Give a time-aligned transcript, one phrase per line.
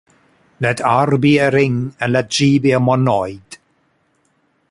[0.59, 3.59] Let "R" be a ring and let "G" be a monoid.